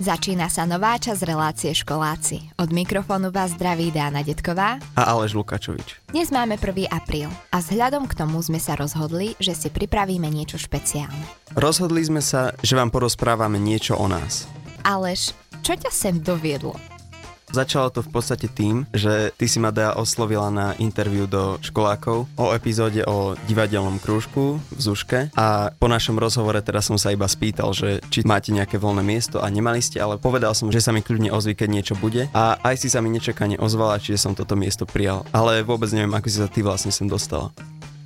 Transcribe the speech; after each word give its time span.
Začína 0.00 0.48
sa 0.48 0.64
nová 0.64 0.96
časť 0.96 1.28
relácie 1.28 1.76
Školáci. 1.76 2.56
Od 2.56 2.72
mikrofónu 2.72 3.28
vás 3.28 3.52
zdraví 3.52 3.92
Dána 3.92 4.24
Detková 4.24 4.80
a 4.96 5.02
Aleš 5.04 5.36
Lukačovič. 5.36 6.08
Dnes 6.08 6.32
máme 6.32 6.56
1. 6.56 6.88
apríl 6.88 7.28
a 7.52 7.60
vzhľadom 7.60 8.08
k 8.08 8.16
tomu 8.16 8.40
sme 8.40 8.56
sa 8.56 8.80
rozhodli, 8.80 9.36
že 9.36 9.52
si 9.52 9.68
pripravíme 9.68 10.24
niečo 10.24 10.56
špeciálne. 10.56 11.20
Rozhodli 11.52 12.00
sme 12.00 12.24
sa, 12.24 12.56
že 12.64 12.80
vám 12.80 12.88
porozprávame 12.88 13.60
niečo 13.60 13.92
o 13.92 14.08
nás. 14.08 14.48
Aleš, 14.88 15.36
čo 15.60 15.76
ťa 15.76 15.92
sem 15.92 16.16
doviedlo? 16.16 16.80
Začalo 17.50 17.90
to 17.90 18.06
v 18.06 18.10
podstate 18.14 18.46
tým, 18.46 18.86
že 18.94 19.34
ty 19.34 19.50
si 19.50 19.58
ma 19.58 19.74
Dea 19.74 19.98
oslovila 19.98 20.54
na 20.54 20.78
interviu 20.78 21.26
do 21.26 21.58
školákov 21.58 22.30
o 22.38 22.46
epizóde 22.54 23.02
o 23.02 23.34
divadelnom 23.50 23.98
krúžku 23.98 24.62
v 24.70 24.80
Zuške 24.80 25.34
a 25.34 25.74
po 25.74 25.90
našom 25.90 26.14
rozhovore 26.14 26.62
teraz 26.62 26.86
som 26.86 26.94
sa 26.94 27.10
iba 27.10 27.26
spýtal, 27.26 27.74
že 27.74 27.98
či 28.06 28.22
máte 28.22 28.54
nejaké 28.54 28.78
voľné 28.78 29.02
miesto 29.02 29.42
a 29.42 29.50
nemali 29.50 29.82
ste, 29.82 29.98
ale 29.98 30.22
povedal 30.22 30.54
som, 30.54 30.70
že 30.70 30.78
sa 30.78 30.94
mi 30.94 31.02
kľudne 31.02 31.34
ozví, 31.34 31.58
keď 31.58 31.68
niečo 31.74 31.94
bude 31.98 32.30
a 32.30 32.54
aj 32.62 32.86
si 32.86 32.86
sa 32.86 33.02
mi 33.02 33.10
nečakane 33.10 33.58
ozvala, 33.58 33.98
čiže 33.98 34.22
som 34.22 34.38
toto 34.38 34.54
miesto 34.54 34.86
prijal. 34.86 35.26
Ale 35.34 35.66
vôbec 35.66 35.90
neviem, 35.90 36.14
ako 36.14 36.26
si 36.30 36.38
sa 36.38 36.46
ty 36.46 36.62
vlastne 36.62 36.94
sem 36.94 37.10
dostala. 37.10 37.50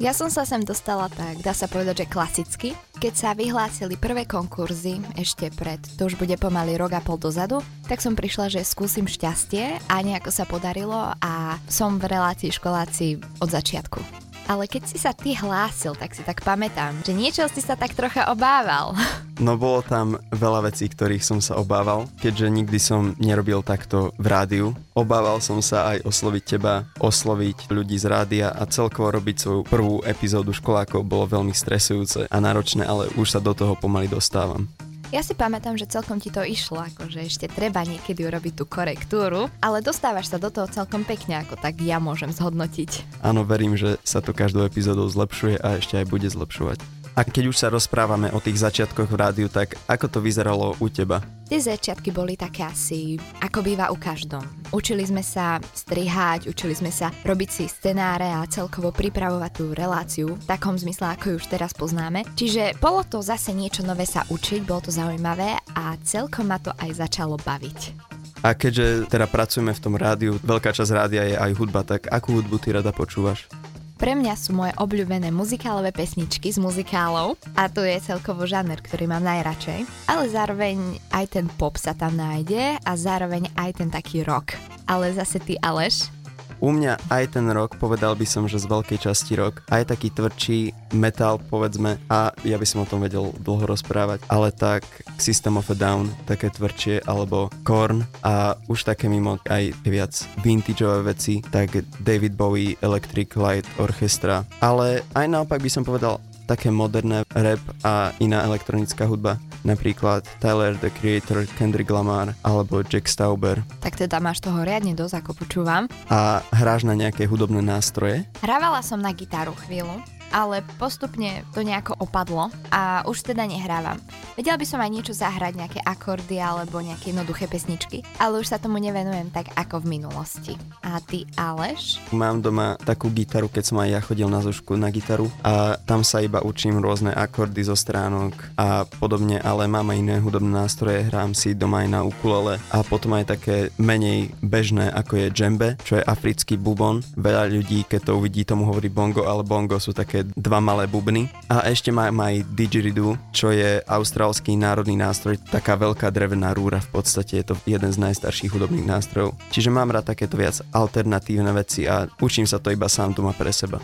Ja 0.02 0.10
som 0.10 0.26
sa 0.26 0.42
sem 0.42 0.58
dostala 0.66 1.06
tak, 1.06 1.38
dá 1.38 1.54
sa 1.54 1.70
povedať, 1.70 2.02
že 2.02 2.10
klasicky. 2.10 2.68
Keď 2.98 3.14
sa 3.14 3.30
vyhlásili 3.30 3.94
prvé 3.94 4.26
konkurzy, 4.26 4.98
ešte 5.14 5.54
pred, 5.54 5.78
to 5.94 6.10
už 6.10 6.18
bude 6.18 6.34
pomaly 6.34 6.74
rok 6.74 6.98
a 6.98 7.00
pol 7.00 7.14
dozadu, 7.14 7.62
tak 7.86 8.02
som 8.02 8.18
prišla, 8.18 8.50
že 8.50 8.66
skúsim 8.66 9.06
šťastie 9.06 9.78
a 9.86 9.94
nejako 10.02 10.34
sa 10.34 10.50
podarilo 10.50 11.14
a 11.14 11.62
som 11.70 12.02
v 12.02 12.10
relácii 12.10 12.50
školáci 12.50 13.22
od 13.38 13.46
začiatku. 13.54 14.33
Ale 14.44 14.68
keď 14.68 14.82
si 14.84 15.00
sa 15.00 15.16
ty 15.16 15.32
hlásil, 15.32 15.96
tak 15.96 16.12
si 16.12 16.20
tak 16.20 16.44
pamätám, 16.44 17.00
že 17.00 17.16
niečo 17.16 17.48
si 17.48 17.64
sa 17.64 17.80
tak 17.80 17.96
trocha 17.96 18.28
obával. 18.28 18.92
No 19.34 19.58
bolo 19.58 19.82
tam 19.82 20.14
veľa 20.30 20.70
vecí, 20.70 20.86
ktorých 20.86 21.26
som 21.26 21.42
sa 21.42 21.58
obával, 21.58 22.06
keďže 22.22 22.54
nikdy 22.54 22.78
som 22.78 23.18
nerobil 23.18 23.66
takto 23.66 24.14
v 24.14 24.30
rádiu. 24.30 24.66
Obával 24.94 25.42
som 25.42 25.58
sa 25.58 25.90
aj 25.90 26.06
osloviť 26.06 26.42
teba, 26.54 26.86
osloviť 27.02 27.66
ľudí 27.66 27.98
z 27.98 28.06
rádia 28.06 28.54
a 28.54 28.62
celkovo 28.62 29.10
robiť 29.10 29.36
svoju 29.42 29.62
prvú 29.66 30.06
epizódu 30.06 30.54
školákov 30.54 31.02
bolo 31.02 31.26
veľmi 31.26 31.50
stresujúce 31.50 32.30
a 32.30 32.36
náročné, 32.38 32.86
ale 32.86 33.10
už 33.18 33.34
sa 33.34 33.42
do 33.42 33.58
toho 33.58 33.74
pomaly 33.74 34.06
dostávam. 34.06 34.70
Ja 35.14 35.22
si 35.22 35.30
pamätám, 35.30 35.78
že 35.78 35.86
celkom 35.86 36.18
ti 36.18 36.26
to 36.26 36.42
išlo, 36.42 36.82
akože 36.90 37.22
ešte 37.22 37.46
treba 37.46 37.86
niekedy 37.86 38.26
urobiť 38.26 38.58
tú 38.58 38.66
korektúru, 38.66 39.46
ale 39.62 39.78
dostávaš 39.78 40.26
sa 40.26 40.42
do 40.42 40.50
toho 40.50 40.66
celkom 40.66 41.06
pekne, 41.06 41.38
ako 41.38 41.54
tak 41.54 41.78
ja 41.78 42.02
môžem 42.02 42.34
zhodnotiť. 42.34 43.22
Áno, 43.22 43.46
verím, 43.46 43.78
že 43.78 43.94
sa 44.02 44.18
to 44.18 44.34
každou 44.34 44.66
epizódou 44.66 45.06
zlepšuje 45.06 45.62
a 45.62 45.78
ešte 45.78 46.02
aj 46.02 46.10
bude 46.10 46.26
zlepšovať. 46.26 47.03
A 47.14 47.22
keď 47.22 47.54
už 47.54 47.56
sa 47.62 47.70
rozprávame 47.70 48.26
o 48.34 48.42
tých 48.42 48.58
začiatkoch 48.58 49.06
v 49.06 49.14
rádiu, 49.14 49.46
tak 49.46 49.78
ako 49.86 50.06
to 50.10 50.18
vyzeralo 50.18 50.74
u 50.82 50.90
teba? 50.90 51.22
Tie 51.46 51.62
začiatky 51.62 52.10
boli 52.10 52.34
také 52.34 52.66
asi, 52.66 53.14
ako 53.38 53.62
býva 53.62 53.94
u 53.94 53.96
každom. 54.00 54.42
Učili 54.74 55.06
sme 55.06 55.22
sa 55.22 55.62
strihať, 55.62 56.50
učili 56.50 56.74
sme 56.74 56.90
sa 56.90 57.14
robiť 57.22 57.50
si 57.54 57.64
scenáre 57.70 58.26
a 58.26 58.42
celkovo 58.50 58.90
pripravovať 58.90 59.52
tú 59.54 59.70
reláciu 59.70 60.34
v 60.34 60.44
takom 60.50 60.74
zmysle, 60.74 61.14
ako 61.14 61.24
ju 61.30 61.36
už 61.38 61.46
teraz 61.46 61.70
poznáme. 61.70 62.26
Čiže 62.34 62.82
bolo 62.82 63.06
to 63.06 63.22
zase 63.22 63.54
niečo 63.54 63.86
nové 63.86 64.10
sa 64.10 64.26
učiť, 64.26 64.66
bolo 64.66 64.82
to 64.82 64.90
zaujímavé 64.90 65.54
a 65.78 65.94
celkom 66.02 66.50
ma 66.50 66.58
to 66.58 66.74
aj 66.82 66.98
začalo 66.98 67.38
baviť. 67.38 67.94
A 68.42 68.58
keďže 68.58 69.06
teda 69.06 69.30
pracujeme 69.30 69.70
v 69.70 69.80
tom 69.86 69.94
rádiu, 69.94 70.36
veľká 70.42 70.74
časť 70.74 70.90
rádia 70.90 71.22
je 71.30 71.36
aj 71.38 71.52
hudba, 71.54 71.86
tak 71.86 72.10
akú 72.10 72.42
hudbu 72.42 72.58
ty 72.58 72.74
rada 72.74 72.90
počúvaš? 72.90 73.46
Pre 73.94 74.10
mňa 74.18 74.34
sú 74.34 74.58
moje 74.58 74.74
obľúbené 74.74 75.30
muzikálové 75.30 75.94
pesničky 75.94 76.50
z 76.50 76.58
muzikálov 76.58 77.38
a 77.54 77.70
to 77.70 77.86
je 77.86 77.94
celkovo 78.02 78.42
žáner, 78.42 78.82
ktorý 78.82 79.06
mám 79.06 79.22
najradšej. 79.22 80.10
Ale 80.10 80.26
zároveň 80.26 80.98
aj 81.14 81.38
ten 81.38 81.46
pop 81.46 81.78
sa 81.78 81.94
tam 81.94 82.18
nájde 82.18 82.74
a 82.82 82.92
zároveň 82.98 83.46
aj 83.54 83.70
ten 83.78 83.88
taký 83.94 84.26
rock. 84.26 84.58
Ale 84.90 85.14
zase 85.14 85.38
ty 85.38 85.54
Aleš, 85.62 86.10
u 86.60 86.70
mňa 86.70 87.10
aj 87.10 87.38
ten 87.38 87.46
rok, 87.50 87.76
povedal 87.78 88.14
by 88.18 88.26
som, 88.26 88.46
že 88.46 88.62
z 88.62 88.70
veľkej 88.70 88.98
časti 89.00 89.34
rok, 89.38 89.64
aj 89.70 89.94
taký 89.94 90.10
tvrdší 90.12 90.58
metal, 90.94 91.38
povedzme, 91.38 91.98
a 92.10 92.30
ja 92.46 92.56
by 92.58 92.66
som 92.66 92.82
o 92.82 92.88
tom 92.88 93.02
vedel 93.02 93.34
dlho 93.42 93.66
rozprávať, 93.66 94.22
ale 94.30 94.54
tak 94.54 94.84
System 95.18 95.58
of 95.58 95.70
a 95.70 95.76
Down, 95.76 96.10
také 96.28 96.50
tvrdšie, 96.50 97.06
alebo 97.06 97.50
Korn 97.66 98.04
a 98.22 98.58
už 98.70 98.86
také 98.86 99.06
mimo 99.10 99.38
aj 99.48 99.74
viac 99.86 100.12
vintageové 100.42 101.14
veci, 101.14 101.40
tak 101.42 101.84
David 102.02 102.38
Bowie, 102.38 102.78
Electric 102.82 103.32
Light 103.38 103.66
Orchestra, 103.78 104.42
ale 104.60 105.02
aj 105.14 105.26
naopak 105.26 105.60
by 105.62 105.70
som 105.70 105.86
povedal 105.86 106.18
také 106.44 106.68
moderné 106.68 107.24
rap 107.32 107.60
a 107.82 108.12
iná 108.20 108.44
elektronická 108.44 109.08
hudba. 109.08 109.40
Napríklad 109.64 110.28
Tyler, 110.44 110.76
The 110.76 110.92
Creator, 110.92 111.48
Kendrick 111.56 111.88
Lamar 111.88 112.36
alebo 112.44 112.84
Jack 112.84 113.08
Stauber. 113.08 113.64
Tak 113.80 113.96
teda 113.96 114.20
máš 114.20 114.44
toho 114.44 114.60
riadne 114.60 114.92
dosť, 114.92 115.24
ako 115.24 115.30
počúvam. 115.44 115.88
A 116.12 116.44
hráš 116.52 116.84
na 116.84 116.92
nejaké 116.92 117.24
hudobné 117.24 117.64
nástroje? 117.64 118.28
Hrávala 118.44 118.84
som 118.84 119.00
na 119.00 119.10
gitaru 119.16 119.56
chvíľu 119.64 119.96
ale 120.34 120.66
postupne 120.82 121.46
to 121.54 121.62
nejako 121.62 121.94
opadlo 122.02 122.50
a 122.74 123.06
už 123.06 123.30
teda 123.30 123.46
nehrávam. 123.46 124.02
Vedela 124.34 124.58
by 124.58 124.66
som 124.66 124.82
aj 124.82 124.90
niečo 124.90 125.14
zahrať, 125.14 125.54
nejaké 125.54 125.78
akordy 125.86 126.42
alebo 126.42 126.82
nejaké 126.82 127.14
jednoduché 127.14 127.46
pesničky, 127.46 128.02
ale 128.18 128.42
už 128.42 128.50
sa 128.50 128.58
tomu 128.58 128.82
nevenujem 128.82 129.30
tak 129.30 129.54
ako 129.54 129.86
v 129.86 129.94
minulosti. 129.94 130.58
A 130.82 130.98
ty, 130.98 131.22
Aleš? 131.38 132.02
Mám 132.10 132.42
doma 132.42 132.74
takú 132.82 133.14
gitaru, 133.14 133.46
keď 133.46 133.62
som 133.62 133.78
aj 133.78 133.88
ja 133.94 134.00
chodil 134.02 134.26
na 134.26 134.42
zošku 134.42 134.74
na 134.74 134.90
gitaru 134.90 135.30
a 135.46 135.78
tam 135.86 136.02
sa 136.02 136.18
iba 136.18 136.42
učím 136.42 136.82
rôzne 136.82 137.14
akordy 137.14 137.62
zo 137.62 137.78
stránok 137.78 138.34
a 138.58 138.82
podobne, 138.98 139.38
ale 139.38 139.70
mám 139.70 139.94
aj 139.94 140.02
iné 140.02 140.16
hudobné 140.18 140.50
nástroje, 140.50 141.06
hrám 141.06 141.30
si 141.30 141.54
doma 141.54 141.86
aj 141.86 141.88
na 141.94 142.00
ukulele 142.02 142.58
a 142.74 142.82
potom 142.82 143.14
aj 143.14 143.38
také 143.38 143.70
menej 143.78 144.34
bežné, 144.42 144.90
ako 144.90 145.14
je 145.14 145.26
džembe, 145.30 145.68
čo 145.86 146.02
je 146.02 146.02
africký 146.02 146.58
bubon. 146.58 147.06
Veľa 147.14 147.54
ľudí, 147.54 147.86
keď 147.86 148.10
to 148.10 148.18
uvidí, 148.18 148.42
tomu 148.42 148.66
hovorí 148.66 148.90
bongo, 148.90 149.30
ale 149.30 149.46
bongo 149.46 149.78
sú 149.78 149.94
také 149.94 150.23
dva 150.32 150.58
malé 150.64 150.88
bubny. 150.88 151.28
A 151.52 151.68
ešte 151.68 151.92
mám 151.92 152.16
aj 152.24 152.48
didgeridoo, 152.56 153.20
čo 153.30 153.52
je 153.52 153.84
austrálsky 153.84 154.56
národný 154.56 154.96
nástroj, 154.96 155.36
taká 155.52 155.76
veľká 155.76 156.08
drevená 156.08 156.56
rúra, 156.56 156.80
v 156.80 157.00
podstate 157.00 157.44
je 157.44 157.52
to 157.52 157.54
jeden 157.68 157.92
z 157.92 157.98
najstarších 158.00 158.52
hudobných 158.52 158.88
nástrojov. 158.88 159.36
Čiže 159.52 159.70
mám 159.70 159.92
rád 159.92 160.10
takéto 160.16 160.40
viac 160.40 160.60
alternatívne 160.72 161.52
veci 161.52 161.84
a 161.84 162.08
učím 162.18 162.48
sa 162.48 162.58
to 162.58 162.72
iba 162.72 162.88
sám 162.88 163.12
doma 163.12 163.36
pre 163.36 163.52
seba. 163.52 163.78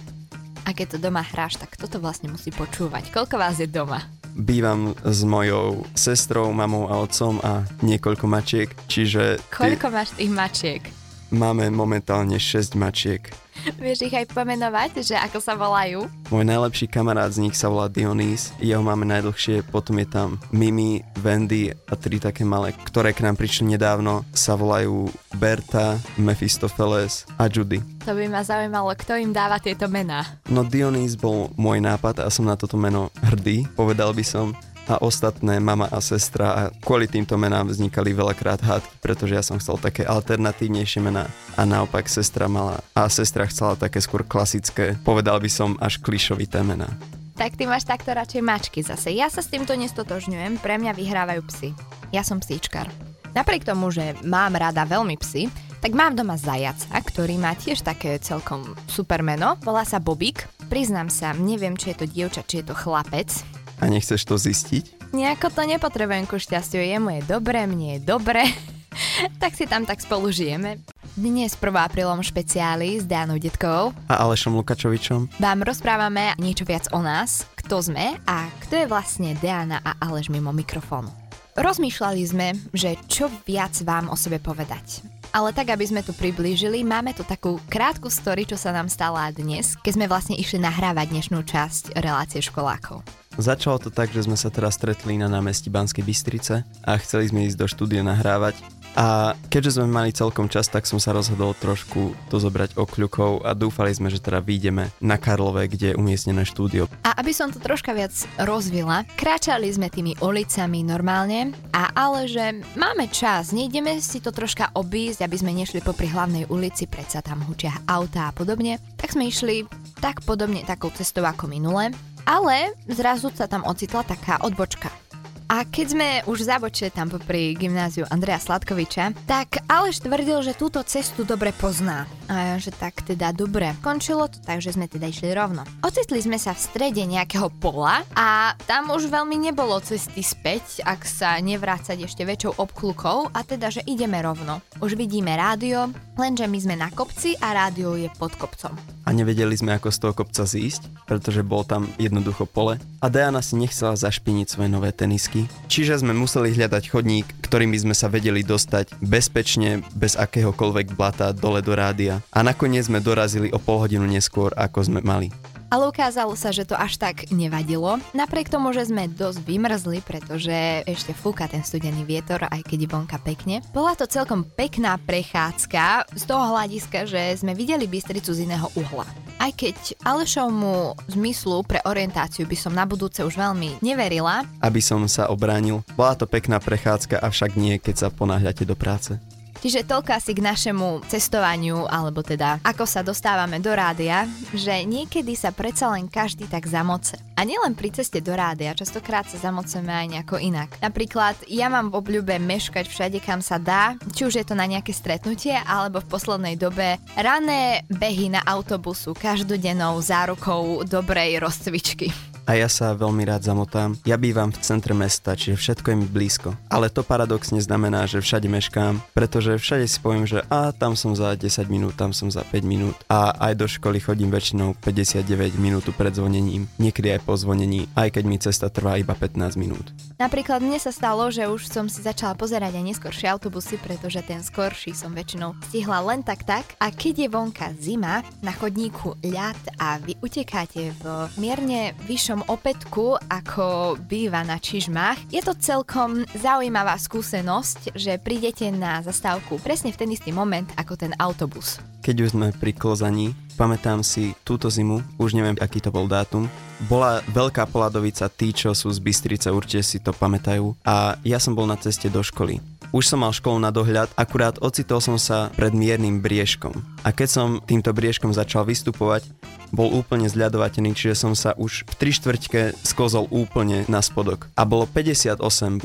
A 0.69 0.77
keď 0.77 0.97
to 0.97 0.99
doma 1.11 1.25
hráš, 1.25 1.57
tak 1.57 1.75
toto 1.75 1.99
vlastne 1.99 2.29
musí 2.31 2.53
počúvať. 2.53 3.11
Koľko 3.11 3.37
vás 3.41 3.59
je 3.59 3.67
doma? 3.67 4.05
Bývam 4.31 4.95
s 5.03 5.27
mojou 5.27 5.83
sestrou, 5.99 6.53
mamou 6.55 6.87
a 6.87 7.03
otcom 7.03 7.43
a 7.43 7.67
niekoľko 7.83 8.27
mačiek, 8.31 8.69
čiže... 8.87 9.43
Koľko 9.51 9.91
ty... 9.91 9.95
máš 9.95 10.11
tých 10.15 10.31
mačiek? 10.31 10.83
Máme 11.31 11.71
momentálne 11.71 12.43
6 12.43 12.75
mačiek. 12.75 13.31
Vieš 13.79 14.09
ich 14.09 14.17
aj 14.17 14.33
pomenovať, 14.35 15.05
že 15.05 15.15
ako 15.15 15.39
sa 15.39 15.55
volajú? 15.55 16.09
Môj 16.33 16.45
najlepší 16.49 16.89
kamarát 16.91 17.31
z 17.31 17.45
nich 17.45 17.55
sa 17.55 17.69
volá 17.71 17.87
Dionys, 17.87 18.51
jeho 18.59 18.81
máme 18.81 19.05
najdlhšie, 19.07 19.63
potom 19.69 20.01
je 20.01 20.09
tam 20.09 20.43
Mimi, 20.51 21.05
Wendy 21.21 21.71
a 21.71 21.95
tri 21.95 22.17
také 22.17 22.43
malé, 22.43 22.73
ktoré 22.73 23.13
k 23.13 23.23
nám 23.23 23.37
prišli 23.37 23.77
nedávno, 23.77 24.25
sa 24.33 24.57
volajú 24.57 25.13
Berta, 25.37 26.01
Mephistopheles 26.17 27.29
a 27.37 27.47
Judy. 27.47 27.85
To 28.09 28.17
by 28.17 28.27
ma 28.33 28.41
zaujímalo, 28.41 28.97
kto 28.97 29.21
im 29.21 29.31
dáva 29.37 29.61
tieto 29.61 29.87
mená. 29.93 30.25
No 30.49 30.65
Dionys 30.65 31.15
bol 31.15 31.53
môj 31.55 31.85
nápad 31.85 32.25
a 32.25 32.33
som 32.33 32.49
na 32.49 32.57
toto 32.57 32.81
meno 32.81 33.13
hrdý, 33.21 33.69
povedal 33.77 34.17
by 34.17 34.25
som 34.25 34.57
a 34.91 34.99
ostatné 34.99 35.63
mama 35.63 35.87
a 35.87 36.03
sestra 36.03 36.47
a 36.51 36.63
kvôli 36.83 37.07
týmto 37.07 37.39
menám 37.39 37.71
vznikali 37.71 38.11
veľakrát 38.11 38.59
hádky, 38.59 38.99
pretože 38.99 39.39
ja 39.39 39.45
som 39.47 39.63
chcel 39.63 39.79
také 39.79 40.03
alternatívnejšie 40.03 40.99
mená 40.99 41.31
a 41.55 41.63
naopak 41.63 42.11
sestra 42.11 42.51
mala 42.51 42.83
a 42.91 43.07
sestra 43.07 43.47
chcela 43.47 43.79
také 43.79 44.03
skôr 44.03 44.27
klasické, 44.27 44.99
povedal 45.07 45.39
by 45.39 45.47
som 45.47 45.79
až 45.79 46.03
klišovité 46.03 46.67
mená. 46.67 46.91
Tak 47.39 47.55
ty 47.57 47.65
máš 47.65 47.87
takto 47.89 48.11
radšej 48.13 48.43
mačky 48.43 48.85
zase. 48.85 49.15
Ja 49.17 49.31
sa 49.33 49.41
s 49.41 49.49
týmto 49.49 49.73
nestotožňujem, 49.73 50.61
pre 50.61 50.77
mňa 50.77 50.93
vyhrávajú 50.93 51.41
psy. 51.49 51.69
Ja 52.13 52.21
som 52.21 52.43
psíčkar. 52.43 52.91
Napriek 53.33 53.63
tomu, 53.63 53.95
že 53.95 54.19
mám 54.27 54.59
rada 54.59 54.83
veľmi 54.83 55.15
psy, 55.23 55.49
tak 55.81 55.97
mám 55.97 56.13
doma 56.13 56.37
zajaca, 56.37 56.93
ktorý 56.93 57.41
má 57.41 57.57
tiež 57.57 57.81
také 57.81 58.21
celkom 58.21 58.77
super 58.85 59.25
meno. 59.25 59.57
Volá 59.65 59.89
sa 59.89 59.97
Bobík. 59.97 60.45
Priznám 60.69 61.09
sa, 61.09 61.33
neviem, 61.33 61.73
či 61.81 61.97
je 61.97 62.05
to 62.05 62.07
dievča, 62.11 62.45
či 62.45 62.61
je 62.61 62.69
to 62.69 62.75
chlapec. 62.77 63.60
A 63.81 63.89
nechceš 63.89 64.29
to 64.29 64.37
zistiť? 64.37 65.11
Nejako 65.17 65.49
to 65.51 65.65
nepotrebujem 65.65 66.29
ku 66.29 66.37
šťastiu, 66.37 66.85
jemu 66.85 67.19
je 67.19 67.21
dobre, 67.25 67.65
mne 67.65 67.97
je 67.97 68.01
dobre. 68.05 68.45
tak 69.43 69.57
si 69.57 69.65
tam 69.65 69.89
tak 69.89 70.05
spolu 70.05 70.29
žijeme. 70.29 70.85
Dnes 71.17 71.59
1. 71.59 71.75
aprílom 71.75 72.23
špeciáli 72.23 73.03
s 73.03 73.05
Dánou 73.09 73.41
Detkovou 73.41 73.91
a 74.07 74.15
Alešom 74.23 74.55
Lukačovičom 74.55 75.43
vám 75.43 75.67
rozprávame 75.67 76.39
niečo 76.39 76.63
viac 76.63 76.87
o 76.95 77.03
nás, 77.03 77.49
kto 77.59 77.83
sme 77.83 78.15
a 78.31 78.47
kto 78.63 78.85
je 78.85 78.87
vlastne 78.87 79.35
Diana 79.43 79.83
a 79.83 79.99
Aleš 79.99 80.31
mimo 80.31 80.55
mikrofónu. 80.55 81.11
Rozmýšľali 81.59 82.23
sme, 82.23 82.55
že 82.71 82.95
čo 83.11 83.27
viac 83.43 83.75
vám 83.83 84.07
o 84.07 84.17
sebe 84.17 84.39
povedať. 84.39 85.03
Ale 85.31 85.55
tak, 85.55 85.71
aby 85.71 85.87
sme 85.87 86.03
to 86.03 86.11
priblížili, 86.15 86.83
máme 86.83 87.15
tu 87.15 87.23
takú 87.23 87.63
krátku 87.71 88.11
story, 88.11 88.47
čo 88.47 88.59
sa 88.59 88.75
nám 88.75 88.91
stala 88.91 89.31
dnes, 89.31 89.79
keď 89.81 89.93
sme 89.95 90.07
vlastne 90.11 90.35
išli 90.35 90.59
nahrávať 90.59 91.15
dnešnú 91.15 91.41
časť 91.47 91.99
relácie 92.03 92.43
školákov. 92.43 93.03
Začalo 93.39 93.79
to 93.79 93.95
tak, 93.95 94.11
že 94.11 94.27
sme 94.27 94.35
sa 94.35 94.51
teraz 94.51 94.75
stretli 94.75 95.15
na 95.15 95.31
námestí 95.31 95.71
Banskej 95.71 96.03
Bystrice 96.03 96.67
a 96.83 96.93
chceli 96.99 97.31
sme 97.31 97.47
ísť 97.47 97.59
do 97.63 97.67
štúdia 97.71 98.03
nahrávať 98.03 98.59
a 98.99 99.39
keďže 99.49 99.79
sme 99.79 99.87
mali 99.87 100.11
celkom 100.11 100.51
čas, 100.51 100.67
tak 100.67 100.87
som 100.87 100.99
sa 100.99 101.15
rozhodol 101.15 101.55
trošku 101.55 102.15
to 102.27 102.37
zobrať 102.43 102.75
okľukov 102.75 103.47
a 103.47 103.55
dúfali 103.55 103.95
sme, 103.95 104.11
že 104.11 104.19
teda 104.19 104.43
výjdeme 104.43 104.91
na 104.99 105.17
Karlové, 105.17 105.71
kde 105.71 105.95
je 105.95 105.99
umiestnené 105.99 106.43
štúdio. 106.43 106.91
A 107.07 107.15
aby 107.23 107.31
som 107.31 107.55
to 107.55 107.63
troška 107.63 107.95
viac 107.95 108.13
rozvila, 108.41 109.07
kráčali 109.15 109.71
sme 109.71 109.93
tými 109.93 110.19
ulicami 110.19 110.83
normálne 110.83 111.55
a 111.71 111.93
ale 111.95 112.27
že 112.27 112.63
máme 112.75 113.07
čas, 113.13 113.55
nejdeme 113.55 114.03
si 114.03 114.19
to 114.19 114.35
troška 114.35 114.75
obísť, 114.75 115.23
aby 115.23 115.37
sme 115.39 115.53
nešli 115.55 115.85
popri 115.85 116.11
hlavnej 116.11 116.51
ulici, 116.51 116.91
predsa 116.91 117.23
tam 117.23 117.47
hučia 117.47 117.75
auta 117.87 118.31
a 118.31 118.35
podobne, 118.35 118.83
tak 118.99 119.15
sme 119.15 119.31
išli 119.31 119.67
tak 120.01 120.25
podobne 120.25 120.65
takou 120.67 120.91
cestou 120.91 121.23
ako 121.23 121.47
minule, 121.47 121.93
ale 122.25 122.75
zrazu 122.89 123.31
sa 123.35 123.47
tam 123.47 123.67
ocitla 123.67 124.07
taká 124.07 124.41
odbočka. 124.43 125.10
A 125.51 125.67
keď 125.67 125.87
sme 125.91 126.09
už 126.31 126.47
zabočili 126.47 126.95
tam 126.95 127.11
popri 127.11 127.59
gymnáziu 127.59 128.07
Andreja 128.07 128.39
Sladkoviča, 128.39 129.27
tak 129.27 129.67
Aleš 129.67 130.07
tvrdil, 130.07 130.47
že 130.47 130.55
túto 130.55 130.79
cestu 130.87 131.27
dobre 131.27 131.51
pozná. 131.51 132.07
A 132.31 132.63
že 132.63 132.71
tak 132.71 133.03
teda 133.03 133.35
dobre. 133.35 133.75
Končilo 133.83 134.31
to 134.31 134.39
tak, 134.39 134.63
že 134.63 134.79
sme 134.79 134.87
teda 134.87 135.11
išli 135.11 135.35
rovno. 135.35 135.67
Ocitli 135.83 136.23
sme 136.23 136.39
sa 136.39 136.55
v 136.55 136.63
strede 136.63 137.03
nejakého 137.03 137.51
pola 137.59 138.07
a 138.15 138.55
tam 138.71 138.95
už 138.95 139.11
veľmi 139.11 139.35
nebolo 139.51 139.83
cesty 139.83 140.23
späť, 140.23 140.87
ak 140.87 141.03
sa 141.03 141.43
nevrácať 141.43 142.07
ešte 142.07 142.23
väčšou 142.23 142.63
obklukou 142.63 143.35
a 143.35 143.41
teda, 143.43 143.75
že 143.75 143.83
ideme 143.83 144.23
rovno. 144.23 144.63
Už 144.79 144.95
vidíme 144.95 145.35
rádio, 145.35 145.91
lenže 146.15 146.47
my 146.47 146.59
sme 146.63 146.75
na 146.79 146.95
kopci 146.95 147.35
a 147.43 147.51
rádio 147.51 147.99
je 147.99 148.07
pod 148.15 148.31
kopcom. 148.39 148.79
A 149.05 149.11
nevedeli 149.11 149.59
sme, 149.59 149.75
ako 149.75 149.91
z 149.91 149.99
toho 149.99 150.15
kopca 150.15 150.47
zísť, 150.47 150.87
pretože 151.11 151.43
bol 151.43 151.67
tam 151.67 151.91
jednoducho 151.99 152.47
pole. 152.47 152.79
A 153.03 153.11
Diana 153.11 153.43
si 153.43 153.59
nechcela 153.59 153.99
zašpiniť 153.99 154.47
svoje 154.47 154.71
nové 154.71 154.95
tenisky 154.95 155.51
čiže 155.71 156.05
sme 156.05 156.13
museli 156.13 156.53
hľadať 156.53 156.93
chodník, 156.93 157.27
ktorým 157.47 157.73
by 157.73 157.79
sme 157.89 157.95
sa 157.97 158.13
vedeli 158.13 158.45
dostať 158.45 159.01
bezpečne, 159.01 159.81
bez 159.97 160.13
akéhokoľvek 160.13 160.93
blata 160.93 161.33
dole 161.33 161.65
do 161.65 161.73
rádia. 161.73 162.20
A 162.31 162.45
nakoniec 162.45 162.87
sme 162.87 163.01
dorazili 163.01 163.49
o 163.51 163.59
pol 163.59 163.85
hodinu 163.85 164.05
neskôr, 164.05 164.53
ako 164.57 164.79
sme 164.85 165.01
mali. 165.01 165.33
Ale 165.71 165.87
ukázalo 165.87 166.35
sa, 166.35 166.51
že 166.51 166.67
to 166.67 166.75
až 166.75 166.99
tak 166.99 167.31
nevadilo. 167.31 168.03
Napriek 168.11 168.51
tomu, 168.51 168.75
že 168.75 168.91
sme 168.91 169.07
dosť 169.07 169.39
vymrzli, 169.47 170.03
pretože 170.03 170.83
ešte 170.83 171.15
fúka 171.15 171.47
ten 171.47 171.63
studený 171.63 172.03
vietor, 172.03 172.43
aj 172.51 172.67
keď 172.67 172.79
je 172.83 172.89
vonka 172.91 173.19
pekne. 173.23 173.63
Bola 173.71 173.95
to 173.95 174.11
celkom 174.11 174.43
pekná 174.43 174.99
prechádzka 174.99 176.11
z 176.11 176.25
toho 176.27 176.43
hľadiska, 176.51 177.07
že 177.07 177.39
sme 177.39 177.55
videli 177.55 177.87
Bystricu 177.87 178.35
z 178.35 178.51
iného 178.51 178.67
uhla. 178.75 179.07
Aj 179.39 179.55
keď 179.55 179.95
Alešovmu 180.03 181.07
zmyslu 181.07 181.63
pre 181.63 181.79
orientáciu 181.87 182.51
by 182.51 182.57
som 182.59 182.75
na 182.75 182.83
budúce 182.83 183.23
už 183.23 183.39
veľmi 183.39 183.79
neverila. 183.79 184.43
Aby 184.59 184.83
som 184.83 185.07
sa 185.07 185.31
obránil, 185.31 185.87
bola 185.95 186.19
to 186.19 186.27
pekná 186.27 186.59
prechádzka, 186.59 187.23
avšak 187.23 187.55
nie, 187.55 187.79
keď 187.79 187.95
sa 187.95 188.09
ponáhľate 188.11 188.67
do 188.67 188.75
práce. 188.75 189.23
Čiže 189.61 189.85
toľko 189.85 190.17
asi 190.17 190.33
k 190.33 190.41
našemu 190.41 191.05
cestovaniu, 191.05 191.85
alebo 191.85 192.25
teda 192.25 192.65
ako 192.65 192.89
sa 192.89 193.05
dostávame 193.05 193.61
do 193.61 193.69
rádia, 193.77 194.25
že 194.57 194.89
niekedy 194.89 195.37
sa 195.37 195.53
predsa 195.53 195.93
len 195.93 196.09
každý 196.09 196.49
tak 196.49 196.65
zamoce. 196.65 197.21
A 197.37 197.45
nielen 197.45 197.77
pri 197.77 197.93
ceste 197.93 198.25
do 198.25 198.33
rádia, 198.33 198.73
častokrát 198.73 199.29
sa 199.29 199.37
zamoceme 199.37 199.93
aj 199.93 200.07
nejako 200.17 200.41
inak. 200.41 200.81
Napríklad 200.81 201.37
ja 201.45 201.69
mám 201.69 201.93
v 201.93 202.01
obľúbe 202.01 202.41
meškať 202.41 202.89
všade, 202.89 203.21
kam 203.21 203.45
sa 203.45 203.61
dá, 203.61 204.01
či 204.17 204.25
už 204.25 204.41
je 204.41 204.45
to 204.49 204.57
na 204.57 204.65
nejaké 204.65 204.97
stretnutie, 204.97 205.53
alebo 205.53 206.01
v 206.01 206.09
poslednej 206.09 206.57
dobe 206.57 206.97
rané 207.17 207.85
behy 207.93 208.33
na 208.33 208.41
autobusu 208.49 209.13
každodennou 209.13 210.01
zárukou 210.01 210.89
dobrej 210.89 211.37
rozcvičky 211.37 212.30
a 212.47 212.57
ja 212.57 212.69
sa 212.71 212.93
veľmi 212.93 213.25
rád 213.25 213.45
zamotám. 213.45 213.97
Ja 214.05 214.21
bývam 214.21 214.53
v 214.53 214.61
centre 214.61 214.93
mesta, 214.93 215.35
čiže 215.35 215.57
všetko 215.57 215.87
je 215.91 215.97
mi 215.97 216.07
blízko. 216.07 216.55
Ale 216.69 216.93
to 216.93 217.03
paradoxne 217.03 217.59
znamená, 217.59 218.05
že 218.05 218.23
všade 218.23 218.47
meškám, 218.47 219.03
pretože 219.17 219.59
všade 219.59 219.89
si 219.89 219.99
poviem, 219.99 220.29
že 220.29 220.45
a 220.53 220.71
tam 220.71 220.95
som 220.95 221.17
za 221.17 221.35
10 221.35 221.67
minút, 221.67 221.99
tam 221.99 222.15
som 222.15 222.31
za 222.31 222.47
5 222.47 222.63
minút 222.63 222.97
a 223.11 223.35
aj 223.51 223.59
do 223.59 223.67
školy 223.67 223.99
chodím 223.99 224.31
väčšinou 224.31 224.79
59 224.85 225.57
minút 225.59 225.89
pred 225.97 226.15
zvonením, 226.15 226.71
niekedy 226.77 227.17
aj 227.17 227.25
po 227.27 227.35
zvonení, 227.35 227.91
aj 227.97 228.15
keď 228.15 228.25
mi 228.29 228.37
cesta 228.39 228.71
trvá 228.71 229.01
iba 229.01 229.17
15 229.17 229.57
minút. 229.57 229.91
Napríklad 230.21 230.61
mne 230.61 230.77
sa 230.77 230.93
stalo, 230.93 231.33
že 231.33 231.49
už 231.49 231.67
som 231.67 231.89
si 231.89 232.05
začala 232.05 232.37
pozerať 232.37 232.77
aj 232.77 232.85
neskôršie 232.85 233.27
autobusy, 233.27 233.81
pretože 233.81 234.21
ten 234.23 234.45
skorší 234.45 234.93
som 234.93 235.17
väčšinou 235.17 235.57
stihla 235.67 236.05
len 236.05 236.21
tak 236.21 236.45
tak 236.45 236.77
a 236.79 236.93
keď 236.93 237.27
je 237.27 237.29
vonka 237.33 237.73
zima, 237.81 238.23
na 238.45 238.53
chodníku 238.53 239.17
ľad 239.25 239.59
a 239.81 239.99
vy 239.99 240.15
utekáte 240.21 240.93
v 241.01 241.05
mierne 241.41 241.97
vyššom 242.05 242.30
celkom 242.31 242.47
opätku, 242.47 243.19
ako 243.27 243.99
býva 244.07 244.47
na 244.47 244.63
čižmách. 244.63 245.35
Je 245.35 245.43
to 245.43 245.51
celkom 245.59 246.23
zaujímavá 246.39 246.95
skúsenosť, 246.95 247.99
že 247.99 248.23
prídete 248.23 248.71
na 248.71 249.03
zastávku 249.03 249.59
presne 249.59 249.91
v 249.91 249.99
ten 249.99 250.15
istý 250.15 250.31
moment 250.31 250.71
ako 250.79 250.95
ten 250.95 251.11
autobus. 251.19 251.83
Keď 252.07 252.17
už 252.23 252.31
sme 252.39 252.55
pri 252.55 252.71
klozaní, 252.71 253.35
pamätám 253.59 254.07
si 254.07 254.39
túto 254.47 254.71
zimu, 254.71 255.03
už 255.19 255.35
neviem, 255.35 255.59
aký 255.59 255.83
to 255.83 255.91
bol 255.91 256.07
dátum, 256.07 256.47
bola 256.87 257.19
veľká 257.35 257.67
poladovica, 257.67 258.31
tí, 258.31 258.55
čo 258.55 258.79
sú 258.79 258.95
z 258.95 259.03
Bystrice, 259.03 259.51
určite 259.51 259.83
si 259.83 259.99
to 259.99 260.15
pamätajú. 260.15 260.79
A 260.87 261.19
ja 261.27 261.43
som 261.43 261.59
bol 261.59 261.67
na 261.67 261.75
ceste 261.83 262.07
do 262.07 262.23
školy. 262.23 262.63
Už 262.91 263.07
som 263.07 263.23
mal 263.23 263.31
školu 263.31 263.63
na 263.63 263.71
dohľad, 263.71 264.11
akurát 264.19 264.59
ocitol 264.59 264.99
som 264.99 265.15
sa 265.15 265.47
pred 265.55 265.71
miernym 265.71 266.19
briežkom. 266.19 266.75
A 267.07 267.15
keď 267.15 267.29
som 267.31 267.49
týmto 267.63 267.95
briežkom 267.95 268.35
začal 268.35 268.67
vystupovať, 268.67 269.31
bol 269.71 269.87
úplne 269.95 270.27
zľadovatený, 270.27 270.99
čiže 270.99 271.15
som 271.15 271.33
sa 271.39 271.55
už 271.55 271.87
v 271.87 271.95
tri 271.95 272.11
štvrťke 272.11 272.83
skozol 272.83 273.31
úplne 273.31 273.87
na 273.87 274.03
spodok. 274.03 274.51
A 274.59 274.67
bolo 274.67 274.85
58, 274.91 275.39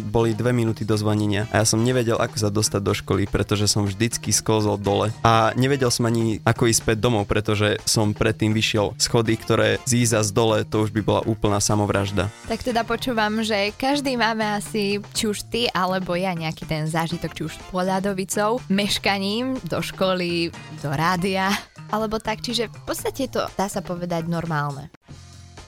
boli 0.10 0.34
2 0.34 0.42
minúty 0.52 0.82
do 0.84 0.98
zvanenia 0.98 1.46
a 1.54 1.62
ja 1.62 1.66
som 1.70 1.86
nevedel, 1.86 2.18
ako 2.18 2.36
sa 2.42 2.50
dostať 2.50 2.82
do 2.82 2.94
školy, 2.98 3.30
pretože 3.30 3.70
som 3.70 3.86
vždycky 3.86 4.34
skozol 4.34 4.82
dole. 4.82 5.14
A 5.22 5.54
nevedel 5.54 5.94
som 5.94 6.10
ani, 6.10 6.42
ako 6.42 6.66
ísť 6.66 6.82
späť 6.82 6.98
domov, 6.98 7.30
pretože 7.30 7.78
som 7.86 8.18
predtým 8.18 8.52
vyšiel 8.52 8.98
schody, 8.98 9.38
ktoré 9.38 9.78
zíza 9.86 10.26
z 10.26 10.34
dole, 10.34 10.66
to 10.66 10.82
už 10.82 10.90
by 10.90 11.02
bola 11.06 11.22
úplná 11.30 11.62
samovražda. 11.62 12.34
Tak 12.50 12.66
teda 12.66 12.82
počúvam, 12.82 13.46
že 13.46 13.70
každý 13.78 14.18
máme 14.18 14.58
asi, 14.58 14.98
či 15.14 15.30
už 15.30 15.46
ty 15.46 15.70
alebo 15.70 16.18
ja, 16.18 16.34
nejaký 16.34 16.66
ten 16.66 16.90
zážitok, 16.96 17.32
či 17.36 17.42
už 17.52 17.54
podľadovicou, 17.76 18.64
meškaním 18.72 19.60
do 19.68 19.84
školy, 19.84 20.56
do 20.80 20.90
rádia, 20.96 21.52
alebo 21.92 22.24
tak, 22.24 22.40
čiže 22.40 22.72
v 22.72 22.82
podstate 22.88 23.28
to 23.28 23.44
dá 23.60 23.68
sa 23.68 23.84
povedať 23.84 24.32
normálne. 24.32 24.88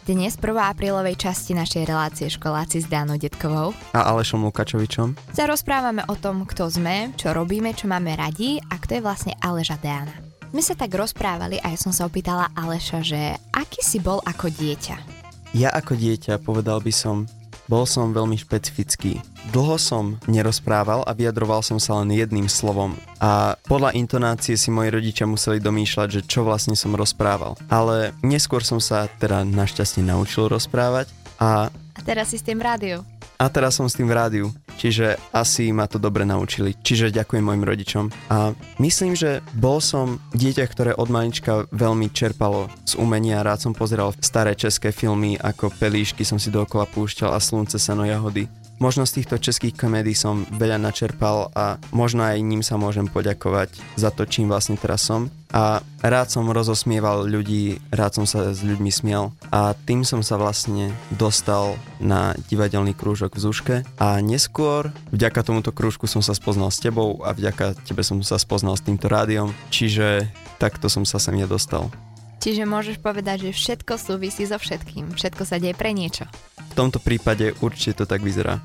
Dnes 0.07 0.39
1. 0.39 0.55
aprílovej 0.55 1.19
časti 1.19 1.51
našej 1.51 1.83
relácie 1.83 2.31
školáci 2.31 2.79
s 2.79 2.87
Dánou 2.87 3.19
Detkovou 3.19 3.75
a 3.91 4.07
Alešom 4.07 4.39
Lukačovičom 4.47 5.35
sa 5.35 5.43
rozprávame 5.51 6.07
o 6.07 6.15
tom, 6.15 6.47
kto 6.47 6.71
sme, 6.71 7.11
čo 7.19 7.35
robíme, 7.35 7.75
čo 7.75 7.91
máme 7.91 8.15
radi 8.15 8.55
a 8.71 8.79
kto 8.79 8.95
je 8.95 9.01
vlastne 9.03 9.33
Aleža 9.43 9.75
Diana. 9.83 10.15
My 10.55 10.63
sa 10.63 10.79
tak 10.79 10.95
rozprávali 10.95 11.59
a 11.59 11.75
ja 11.75 11.77
som 11.77 11.91
sa 11.91 12.07
opýtala 12.07 12.47
Aleša, 12.55 13.03
že 13.03 13.35
aký 13.51 13.83
si 13.83 13.99
bol 13.99 14.23
ako 14.23 14.47
dieťa? 14.47 14.95
Ja 15.51 15.75
ako 15.75 15.99
dieťa 15.99 16.39
povedal 16.39 16.79
by 16.79 16.93
som, 16.95 17.27
bol 17.67 17.83
som 17.83 18.15
veľmi 18.15 18.39
špecifický. 18.39 19.19
Dlho 19.51 19.79
som 19.79 20.19
nerozprával 20.27 21.03
a 21.07 21.11
vyjadroval 21.15 21.63
som 21.63 21.79
sa 21.79 21.99
len 22.03 22.11
jedným 22.15 22.47
slovom 22.51 22.95
a 23.19 23.55
podľa 23.67 23.95
intonácie 23.95 24.55
si 24.55 24.71
moji 24.71 24.91
rodičia 24.91 25.27
museli 25.27 25.59
domýšľať, 25.63 26.07
že 26.07 26.21
čo 26.27 26.43
vlastne 26.43 26.75
som 26.75 26.95
rozprával. 26.95 27.59
Ale 27.71 28.15
neskôr 28.23 28.63
som 28.63 28.79
sa 28.79 29.11
teda 29.19 29.43
našťastie 29.47 30.03
naučil 30.03 30.47
rozprávať 30.47 31.11
a... 31.39 31.69
A 31.71 32.01
teraz 32.03 32.31
si 32.31 32.37
s 32.39 32.45
tým 32.45 32.59
rádiu. 32.59 33.03
A 33.37 33.45
teraz 33.53 33.77
som 33.77 33.85
s 33.85 33.93
tým 33.93 34.09
v 34.09 34.17
rádiu, 34.17 34.45
čiže 34.77 35.17
asi 35.33 35.73
ma 35.73 35.89
to 35.89 35.97
dobre 35.97 36.23
naučili. 36.23 36.77
Čiže 36.77 37.11
ďakujem 37.11 37.43
mojim 37.43 37.65
rodičom. 37.65 38.05
A 38.29 38.53
myslím, 38.77 39.17
že 39.17 39.41
bol 39.57 39.81
som 39.81 40.21
dieťa, 40.37 40.65
ktoré 40.69 40.91
od 40.93 41.09
malička 41.09 41.65
veľmi 41.73 42.13
čerpalo 42.13 42.69
z 42.85 42.95
umenia. 43.01 43.41
Rád 43.41 43.67
som 43.67 43.73
pozeral 43.73 44.13
staré 44.21 44.53
české 44.53 44.93
filmy, 44.93 45.35
ako 45.35 45.73
Pelíšky 45.75 46.21
som 46.21 46.37
si 46.37 46.53
dookola 46.53 46.85
púšťal 46.87 47.33
a 47.33 47.41
Slunce, 47.41 47.81
seno, 47.81 48.05
jahody. 48.05 48.45
Možno 48.77 49.09
z 49.09 49.21
týchto 49.21 49.41
českých 49.41 49.73
komédií 49.73 50.13
som 50.13 50.45
veľa 50.53 50.77
načerpal 50.77 51.49
a 51.57 51.81
možno 51.89 52.21
aj 52.21 52.37
ním 52.45 52.61
sa 52.61 52.77
môžem 52.77 53.09
poďakovať 53.09 53.73
za 53.97 54.13
to, 54.13 54.29
čím 54.29 54.53
vlastne 54.53 54.77
teraz 54.77 55.01
som. 55.01 55.33
A 55.51 55.79
rád 56.03 56.27
som 56.27 56.51
rozosmieval 56.51 57.23
ľudí, 57.23 57.79
rád 57.91 58.19
som 58.19 58.25
sa 58.27 58.51
s 58.51 58.59
ľuďmi 58.63 58.91
smiel. 58.91 59.31
A 59.47 59.71
tým 59.87 60.03
som 60.03 60.19
sa 60.19 60.35
vlastne 60.35 60.91
dostal 61.15 61.79
na 62.03 62.35
divadelný 62.51 62.91
krúžok 62.91 63.39
v 63.39 63.43
Zuške 63.47 63.75
a 63.95 64.19
neskôr 64.19 64.91
vďaka 65.15 65.39
tomuto 65.47 65.71
krúžku 65.71 66.05
som 66.05 66.19
sa 66.19 66.35
spoznal 66.35 66.67
s 66.67 66.83
tebou 66.83 67.23
a 67.23 67.31
vďaka 67.31 67.79
tebe 67.87 68.03
som 68.03 68.19
sa 68.19 68.35
spoznal 68.35 68.75
s 68.75 68.83
týmto 68.83 69.07
rádiom, 69.07 69.55
čiže 69.71 70.27
takto 70.59 70.91
som 70.91 71.07
sa 71.07 71.17
sem 71.17 71.39
ja 71.39 71.47
dostal. 71.47 71.87
Čiže 72.37 72.69
môžeš 72.69 72.97
povedať, 73.01 73.49
že 73.49 73.51
všetko 73.55 73.97
súvisí 73.97 74.45
so 74.45 74.61
všetkým, 74.61 75.17
všetko 75.17 75.43
sa 75.43 75.57
deje 75.57 75.73
pre 75.73 75.89
niečo. 75.91 76.29
Tomto 76.77 77.01
prípade 77.01 77.57
určite 77.65 78.03
to 78.03 78.05
tak 78.05 78.21
vyzerá. 78.21 78.61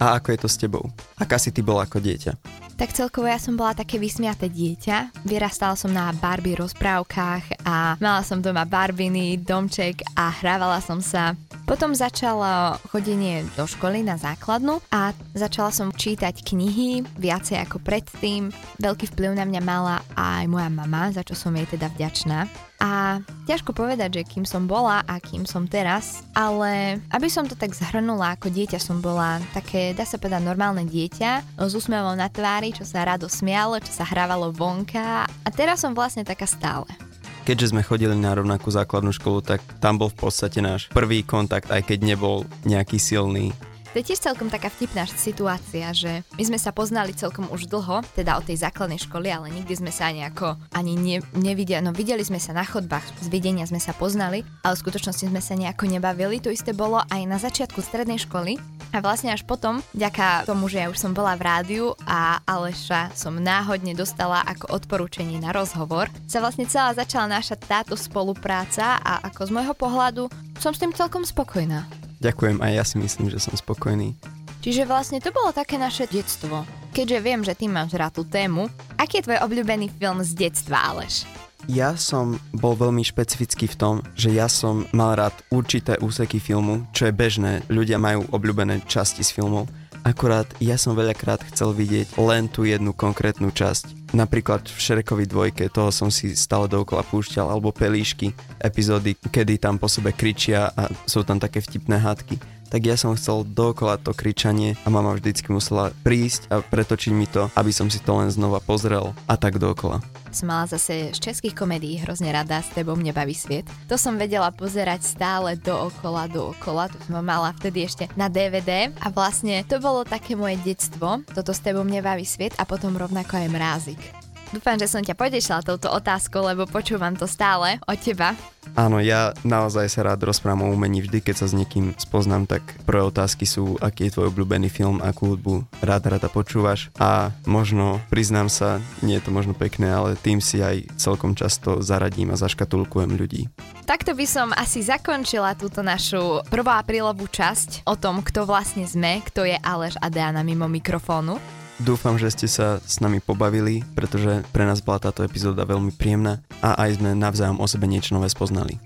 A 0.00 0.16
ako 0.16 0.32
je 0.32 0.38
to 0.40 0.48
s 0.48 0.56
tebou? 0.56 0.84
Aká 1.20 1.36
si 1.36 1.52
ty 1.52 1.60
bola 1.60 1.84
ako 1.84 2.00
dieťa? 2.00 2.32
Tak 2.80 2.96
celkovo 2.96 3.28
ja 3.28 3.36
som 3.36 3.60
bola 3.60 3.76
také 3.76 4.00
vysmiaté 4.00 4.48
dieťa. 4.48 5.28
Vyrastala 5.28 5.76
som 5.76 5.92
na 5.92 6.08
Barbie 6.16 6.56
rozprávkach 6.56 7.68
a 7.68 8.00
mala 8.00 8.24
som 8.24 8.40
doma 8.40 8.64
Barbiny, 8.64 9.36
domček 9.36 10.00
a 10.16 10.32
hrávala 10.32 10.80
som 10.80 11.04
sa. 11.04 11.36
Potom 11.70 11.94
začalo 11.94 12.82
chodenie 12.90 13.46
do 13.54 13.62
školy 13.62 14.02
na 14.02 14.18
základnu 14.18 14.82
a 14.90 15.14
začala 15.38 15.70
som 15.70 15.94
čítať 15.94 16.42
knihy 16.42 17.06
viacej 17.14 17.62
ako 17.62 17.78
predtým. 17.78 18.50
Veľký 18.82 19.06
vplyv 19.14 19.38
na 19.38 19.46
mňa 19.46 19.62
mala 19.62 20.02
aj 20.18 20.50
moja 20.50 20.66
mama, 20.66 21.14
za 21.14 21.22
čo 21.22 21.38
som 21.38 21.54
jej 21.54 21.70
teda 21.70 21.86
vďačná. 21.94 22.50
A 22.82 23.22
ťažko 23.46 23.70
povedať, 23.70 24.18
že 24.18 24.26
kým 24.26 24.42
som 24.42 24.66
bola 24.66 25.06
a 25.06 25.22
kým 25.22 25.46
som 25.46 25.70
teraz, 25.70 26.26
ale 26.34 26.98
aby 27.14 27.30
som 27.30 27.46
to 27.46 27.54
tak 27.54 27.70
zhrnula, 27.70 28.34
ako 28.34 28.50
dieťa 28.50 28.82
som 28.82 28.98
bola 28.98 29.38
také, 29.54 29.94
dá 29.94 30.02
sa 30.02 30.18
povedať, 30.18 30.42
normálne 30.42 30.82
dieťa, 30.82 31.54
s 31.54 31.72
úsmevom 31.78 32.18
na 32.18 32.26
tvári, 32.26 32.74
čo 32.74 32.82
sa 32.82 33.06
rado 33.06 33.30
smialo, 33.30 33.78
čo 33.78 33.94
sa 33.94 34.02
hrávalo 34.02 34.50
vonka 34.50 35.22
a 35.22 35.48
teraz 35.54 35.86
som 35.86 35.94
vlastne 35.94 36.26
taká 36.26 36.50
stále. 36.50 36.90
Keďže 37.40 37.72
sme 37.72 37.82
chodili 37.82 38.12
na 38.14 38.36
rovnakú 38.36 38.68
základnú 38.68 39.10
školu, 39.16 39.40
tak 39.40 39.64
tam 39.80 39.96
bol 39.96 40.12
v 40.12 40.28
podstate 40.28 40.60
náš 40.60 40.92
prvý 40.92 41.24
kontakt, 41.24 41.72
aj 41.72 41.88
keď 41.88 41.98
nebol 42.14 42.44
nejaký 42.68 43.00
silný 43.00 43.50
to 43.90 43.98
je 43.98 44.14
tiež 44.14 44.22
celkom 44.22 44.46
taká 44.46 44.70
vtipná 44.70 45.02
situácia, 45.10 45.90
že 45.90 46.22
my 46.38 46.42
sme 46.46 46.58
sa 46.62 46.70
poznali 46.70 47.10
celkom 47.10 47.50
už 47.50 47.66
dlho, 47.66 48.06
teda 48.14 48.38
od 48.38 48.46
tej 48.46 48.62
základnej 48.62 49.02
školy, 49.02 49.26
ale 49.26 49.50
nikdy 49.50 49.74
sme 49.74 49.90
sa 49.90 50.14
nejako 50.14 50.54
ani 50.70 50.94
ne, 50.94 51.16
nevideli, 51.34 51.82
no 51.82 51.90
videli 51.90 52.22
sme 52.22 52.38
sa 52.38 52.54
na 52.54 52.62
chodbách, 52.62 53.02
z 53.18 53.26
videnia 53.26 53.66
sme 53.66 53.82
sa 53.82 53.90
poznali, 53.90 54.46
ale 54.62 54.78
v 54.78 54.82
skutočnosti 54.86 55.26
sme 55.26 55.42
sa 55.42 55.58
nejako 55.58 55.90
nebavili. 55.90 56.38
To 56.42 56.54
isté 56.54 56.70
bolo 56.70 57.02
aj 57.10 57.22
na 57.26 57.42
začiatku 57.42 57.82
strednej 57.82 58.22
školy 58.22 58.62
a 58.94 58.98
vlastne 59.02 59.34
až 59.34 59.42
potom, 59.46 59.82
ďaká 59.94 60.46
tomu, 60.46 60.70
že 60.70 60.82
ja 60.82 60.90
už 60.90 60.98
som 60.98 61.10
bola 61.14 61.34
v 61.34 61.46
rádiu 61.46 61.86
a 62.06 62.42
Aleša 62.46 63.14
som 63.14 63.38
náhodne 63.38 63.94
dostala 63.94 64.42
ako 64.46 64.70
odporúčanie 64.70 65.38
na 65.38 65.50
rozhovor, 65.50 66.10
sa 66.30 66.38
vlastne 66.38 66.66
celá 66.66 66.94
začala 66.94 67.38
náša 67.38 67.58
táto 67.58 67.94
spolupráca 67.94 68.98
a 69.02 69.22
ako 69.30 69.40
z 69.46 69.50
môjho 69.50 69.74
pohľadu 69.74 70.24
som 70.58 70.74
s 70.74 70.82
tým 70.82 70.94
celkom 70.94 71.22
spokojná. 71.22 72.09
Ďakujem, 72.20 72.60
aj 72.60 72.72
ja 72.76 72.84
si 72.84 72.96
myslím, 73.00 73.32
že 73.32 73.40
som 73.40 73.56
spokojný. 73.56 74.12
Čiže 74.60 74.84
vlastne 74.84 75.24
to 75.24 75.32
bolo 75.32 75.56
také 75.56 75.80
naše 75.80 76.04
detstvo. 76.04 76.68
Keďže 76.92 77.18
viem, 77.24 77.40
že 77.40 77.56
ty 77.56 77.64
máš 77.64 77.96
rád 77.96 78.20
tú 78.20 78.28
tému, 78.28 78.68
aký 79.00 79.24
je 79.24 79.26
tvoj 79.32 79.40
obľúbený 79.40 79.88
film 79.96 80.20
z 80.20 80.36
detstva, 80.36 80.84
Aleš? 80.92 81.24
Ja 81.68 81.96
som 81.96 82.40
bol 82.56 82.76
veľmi 82.76 83.00
špecifický 83.00 83.72
v 83.72 83.76
tom, 83.76 83.94
že 84.16 84.32
ja 84.32 84.48
som 84.52 84.84
mal 84.92 85.16
rád 85.16 85.36
určité 85.48 85.96
úseky 86.00 86.40
filmu, 86.40 86.84
čo 86.92 87.08
je 87.08 87.16
bežné, 87.16 87.64
ľudia 87.72 88.00
majú 88.00 88.28
obľúbené 88.32 88.84
časti 88.84 89.24
z 89.24 89.32
filmov. 89.32 89.68
Akurát 90.00 90.48
ja 90.60 90.80
som 90.80 90.96
veľakrát 90.96 91.44
chcel 91.52 91.76
vidieť 91.76 92.16
len 92.16 92.48
tú 92.48 92.64
jednu 92.64 92.96
konkrétnu 92.96 93.52
časť. 93.52 93.99
Napríklad 94.10 94.66
v 94.66 94.74
Šerekovi 94.74 95.22
dvojke, 95.30 95.70
toho 95.70 95.94
som 95.94 96.10
si 96.10 96.34
stále 96.34 96.66
dookola 96.66 97.06
púšťal, 97.06 97.46
alebo 97.46 97.70
Pelíšky, 97.70 98.34
epizódy, 98.58 99.14
kedy 99.14 99.62
tam 99.62 99.78
po 99.78 99.86
sebe 99.86 100.10
kričia 100.10 100.74
a 100.74 100.90
sú 101.06 101.22
tam 101.22 101.38
také 101.38 101.62
vtipné 101.62 101.94
hádky 101.94 102.59
tak 102.70 102.86
ja 102.86 102.94
som 102.94 103.18
chcel 103.18 103.42
dookola 103.42 103.98
to 103.98 104.14
kričanie 104.14 104.78
a 104.86 104.88
mama 104.88 105.18
vždycky 105.18 105.50
musela 105.50 105.90
prísť 106.06 106.46
a 106.54 106.62
pretočiť 106.62 107.12
mi 107.12 107.26
to, 107.26 107.50
aby 107.58 107.74
som 107.74 107.90
si 107.90 107.98
to 107.98 108.14
len 108.14 108.30
znova 108.30 108.62
pozrel 108.62 109.12
a 109.26 109.34
tak 109.34 109.58
dookola. 109.58 109.98
Som 110.30 110.54
mala 110.54 110.70
zase 110.70 111.10
z 111.10 111.18
českých 111.18 111.58
komédií 111.58 111.98
hrozne 111.98 112.30
rada 112.30 112.62
s 112.62 112.70
tebou 112.70 112.94
mne 112.94 113.10
baví 113.10 113.34
sviet. 113.34 113.66
To 113.90 113.98
som 113.98 114.14
vedela 114.14 114.54
pozerať 114.54 115.02
stále 115.02 115.58
dookola, 115.58 116.30
dookola. 116.30 116.86
To 116.86 116.98
som 117.02 117.18
mala 117.18 117.50
vtedy 117.58 117.90
ešte 117.90 118.06
na 118.14 118.30
DVD 118.30 118.94
a 119.02 119.10
vlastne 119.10 119.66
to 119.66 119.82
bolo 119.82 120.06
také 120.06 120.38
moje 120.38 120.62
detstvo. 120.62 121.26
Toto 121.34 121.50
s 121.50 121.58
tebou 121.58 121.82
mne 121.82 122.06
baví 122.06 122.22
sviet 122.22 122.54
a 122.62 122.64
potom 122.64 122.94
rovnako 122.94 123.42
aj 123.42 123.48
mrázik. 123.50 124.29
Dúfam, 124.50 124.74
že 124.74 124.90
som 124.90 124.98
ťa 124.98 125.14
potešila 125.14 125.62
touto 125.62 125.86
otázkou, 125.94 126.42
lebo 126.42 126.66
počúvam 126.66 127.14
to 127.14 127.30
stále 127.30 127.78
od 127.86 127.94
teba. 128.02 128.34
Áno, 128.74 128.98
ja 128.98 129.30
naozaj 129.46 129.86
sa 129.86 130.02
rád 130.02 130.26
rozprávam 130.26 130.66
o 130.66 130.74
umení. 130.74 131.06
Vždy, 131.06 131.22
keď 131.22 131.34
sa 131.38 131.46
s 131.46 131.54
niekým 131.54 131.94
spoznám, 131.94 132.50
tak 132.50 132.62
prvé 132.82 133.06
otázky 133.06 133.46
sú, 133.46 133.78
aký 133.78 134.10
je 134.10 134.18
tvoj 134.18 134.34
obľúbený 134.34 134.66
film, 134.66 134.98
akú 135.06 135.38
hudbu 135.38 135.70
rád 135.86 136.18
rada 136.18 136.26
počúvaš. 136.26 136.90
A 136.98 137.30
možno, 137.46 138.02
priznám 138.10 138.50
sa, 138.50 138.82
nie 139.06 139.22
je 139.22 139.24
to 139.24 139.30
možno 139.30 139.54
pekné, 139.54 139.86
ale 139.86 140.18
tým 140.18 140.42
si 140.42 140.58
aj 140.58 140.98
celkom 140.98 141.38
často 141.38 141.78
zaradím 141.78 142.34
a 142.34 142.36
zaškatulkujem 142.36 143.14
ľudí. 143.14 143.46
Takto 143.86 144.18
by 144.18 144.26
som 144.26 144.50
asi 144.58 144.82
zakončila 144.82 145.54
túto 145.54 145.86
našu 145.86 146.42
1. 146.50 146.50
aprílovú 146.66 147.30
časť 147.30 147.86
o 147.86 147.94
tom, 147.94 148.18
kto 148.18 148.50
vlastne 148.50 148.82
sme, 148.82 149.22
kto 149.22 149.46
je 149.46 149.54
Aleš 149.62 149.94
a 150.02 150.10
Diana 150.10 150.42
mimo 150.42 150.66
mikrofónu. 150.66 151.59
Dúfam, 151.80 152.20
že 152.20 152.28
ste 152.28 152.44
sa 152.44 152.76
s 152.84 153.00
nami 153.00 153.24
pobavili, 153.24 153.80
pretože 153.96 154.44
pre 154.52 154.68
nás 154.68 154.84
bola 154.84 155.00
táto 155.00 155.24
epizóda 155.24 155.64
veľmi 155.64 155.96
príjemná 155.96 156.44
a 156.60 156.76
aj 156.76 157.00
sme 157.00 157.16
navzájom 157.16 157.56
o 157.56 157.64
sebe 157.64 157.88
niečo 157.88 158.12
nové 158.12 158.28
spoznali. 158.28 158.76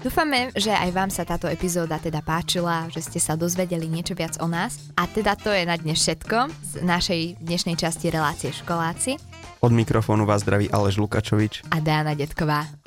Dúfame, 0.00 0.48
že 0.56 0.72
aj 0.72 0.90
vám 0.94 1.10
sa 1.12 1.28
táto 1.28 1.44
epizóda 1.44 2.00
teda 2.00 2.24
páčila, 2.24 2.88
že 2.88 3.04
ste 3.04 3.20
sa 3.20 3.36
dozvedeli 3.36 3.84
niečo 3.84 4.16
viac 4.16 4.40
o 4.40 4.48
nás. 4.48 4.78
A 4.96 5.04
teda 5.04 5.36
to 5.36 5.52
je 5.52 5.68
na 5.68 5.76
dnes 5.76 6.00
všetko 6.00 6.48
z 6.48 6.72
našej 6.86 7.20
dnešnej 7.42 7.76
časti 7.76 8.08
relácie 8.08 8.48
Školáci. 8.54 9.20
Od 9.58 9.74
mikrofónu 9.74 10.22
vás 10.22 10.46
zdraví 10.46 10.70
Aleš 10.70 11.02
Lukačovič 11.02 11.66
a 11.68 11.82
Dána 11.82 12.14
Detková. 12.14 12.78